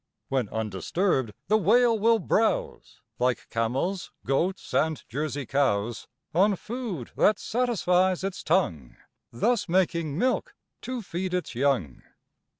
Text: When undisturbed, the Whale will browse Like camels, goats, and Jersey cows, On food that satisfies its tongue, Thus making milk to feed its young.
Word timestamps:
When 0.29 0.49
undisturbed, 0.49 1.31
the 1.47 1.59
Whale 1.59 1.99
will 1.99 2.17
browse 2.17 3.01
Like 3.19 3.47
camels, 3.51 4.09
goats, 4.25 4.73
and 4.73 5.03
Jersey 5.07 5.45
cows, 5.45 6.07
On 6.33 6.55
food 6.55 7.11
that 7.15 7.37
satisfies 7.37 8.23
its 8.23 8.41
tongue, 8.43 8.95
Thus 9.31 9.69
making 9.69 10.17
milk 10.17 10.55
to 10.81 11.03
feed 11.03 11.35
its 11.35 11.53
young. 11.53 12.01